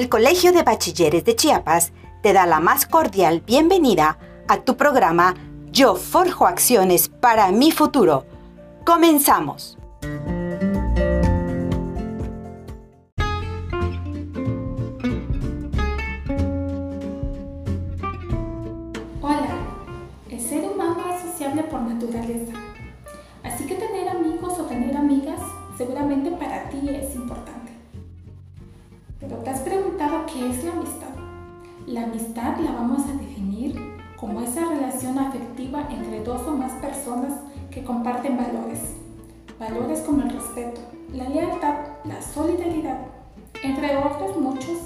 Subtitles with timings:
[0.00, 5.34] el Colegio de Bachilleres de Chiapas te da la más cordial bienvenida a tu programa
[5.72, 8.24] Yo Forjo Acciones para mi futuro.
[8.86, 9.76] Comenzamos.
[19.20, 19.52] Hola,
[20.30, 22.52] el ser humano es sociable por naturaleza,
[31.90, 33.74] La amistad la vamos a definir
[34.16, 37.32] como esa relación afectiva entre dos o más personas
[37.68, 38.78] que comparten valores.
[39.58, 40.80] Valores como el respeto,
[41.12, 43.00] la lealtad, la solidaridad,
[43.64, 44.78] entre otros muchos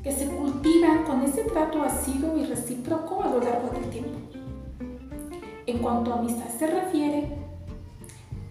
[0.00, 4.20] que se cultivan con ese trato asiduo y recíproco a lo largo del tiempo.
[5.66, 7.36] En cuanto a amistad se refiere,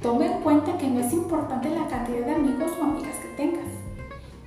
[0.01, 3.71] toma en cuenta que no es importante la cantidad de amigos o amigas que tengas,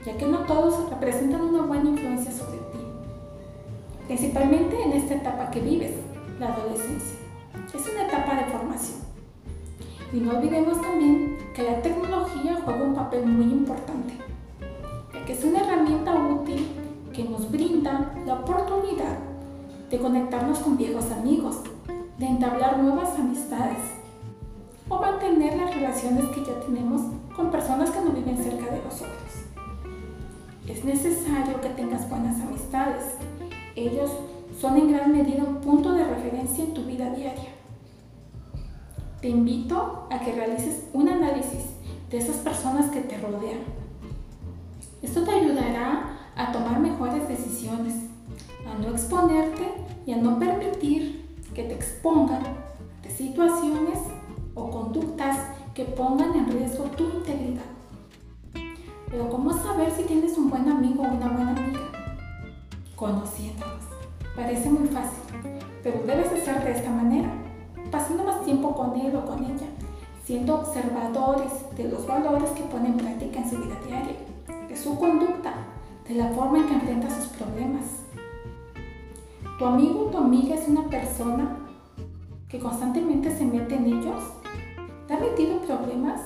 [0.04, 2.69] ya que no todos representan una buena influencia sobre ti,
[4.10, 5.92] principalmente en esta etapa que vives,
[6.40, 7.16] la adolescencia.
[7.72, 8.98] Es una etapa de formación.
[10.12, 14.14] Y no olvidemos también que la tecnología juega un papel muy importante,
[15.14, 16.66] ya que es una herramienta útil
[17.12, 19.16] que nos brinda la oportunidad
[19.88, 21.58] de conectarnos con viejos amigos,
[22.18, 23.78] de entablar nuevas amistades
[24.88, 27.02] o mantener las relaciones que ya tenemos
[27.36, 29.30] con personas que no viven cerca de nosotros.
[30.66, 32.09] Es necesario que tengas.
[33.90, 34.10] Ellos
[34.60, 37.50] son en gran medida un punto de referencia en tu vida diaria.
[39.20, 41.64] Te invito a que realices un análisis
[42.08, 43.60] de esas personas que te rodean.
[45.02, 47.94] Esto te ayudará a tomar mejores decisiones,
[48.66, 49.72] a no exponerte
[50.06, 52.42] y a no permitir que te expongan
[53.02, 53.98] de situaciones
[54.54, 55.36] o conductas
[55.74, 57.62] que pongan en riesgo tu integridad.
[59.10, 61.39] Pero ¿cómo saber si tienes un buen amigo o una buena
[63.06, 63.20] amiga?
[63.20, 63.84] Conociéndolos.
[64.36, 65.18] Parece muy fácil,
[65.82, 67.30] pero debes hacer de esta manera,
[67.90, 69.66] pasando más tiempo con él o con ella,
[70.24, 74.16] siendo observadores de los valores que pone en práctica en su vida diaria,
[74.68, 75.54] de su conducta,
[76.08, 77.84] de la forma en que enfrenta sus problemas.
[79.58, 81.56] Tu amigo o tu amiga es una persona
[82.48, 84.22] que constantemente se mete en ellos,
[85.06, 86.20] te ha metido en problemas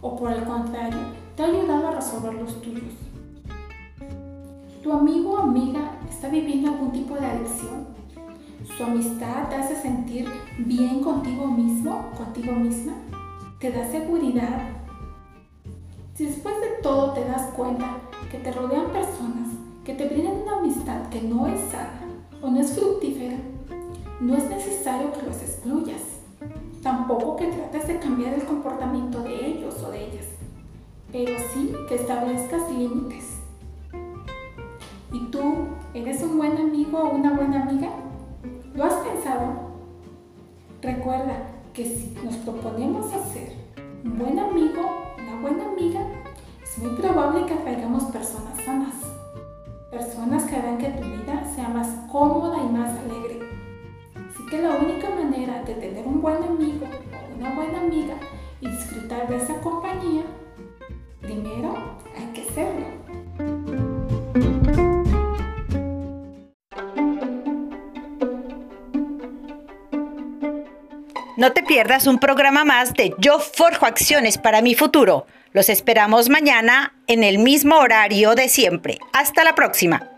[0.00, 0.98] o por el contrario,
[1.36, 3.13] te ha ayudado a resolver los tuyos.
[4.84, 7.86] Tu amigo o amiga está viviendo algún tipo de adicción.
[8.76, 10.28] Su amistad te hace sentir
[10.58, 12.92] bien contigo mismo, contigo misma,
[13.58, 14.68] te da seguridad.
[16.12, 17.96] Si después de todo te das cuenta
[18.30, 19.48] que te rodean personas
[19.86, 22.02] que te brindan una amistad que no es sana
[22.42, 23.38] o no es fructífera,
[24.20, 26.02] no es necesario que los excluyas.
[26.82, 30.26] Tampoco que trates de cambiar el comportamiento de ellos o de ellas,
[31.10, 33.23] pero sí que establezcas límites.
[35.94, 37.88] ¿Y tú eres un buen amigo o una buena amiga?
[38.74, 39.52] ¿Lo has pensado?
[40.82, 41.36] Recuerda
[41.72, 43.52] que si nos proponemos hacer
[44.04, 44.80] un buen amigo,
[45.16, 46.00] una buena amiga,
[46.60, 48.94] es muy probable que atraigamos personas sanas.
[49.92, 53.38] Personas que harán que tu vida sea más cómoda y más alegre.
[54.16, 58.14] Así que la única manera de tener un buen amigo o una buena amiga
[58.60, 60.24] y disfrutar de esa compañía,
[61.20, 61.72] primero
[71.36, 75.26] No te pierdas un programa más de Yo Forjo Acciones para mi futuro.
[75.52, 78.98] Los esperamos mañana en el mismo horario de siempre.
[79.12, 80.13] Hasta la próxima.